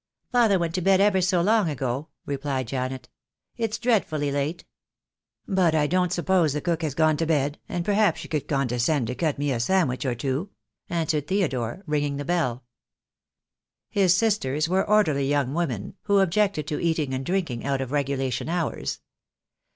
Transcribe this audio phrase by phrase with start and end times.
[0.31, 3.07] "Father went to bed ever so long ago," replied Janet;
[3.55, 4.65] "it's dreadfully late."
[5.47, 9.05] "But I don't suppose the cook has gone to bed, and perhaps she would condescend
[9.05, 10.49] to cut me a sandwich or two,"
[10.89, 12.63] answered Theodore, ringing the bell.
[13.91, 18.49] His sisters were orderly young women who objected to eating and drinking out of regulation
[18.49, 19.01] hours.